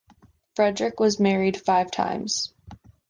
[0.55, 2.55] Frederick was married five times.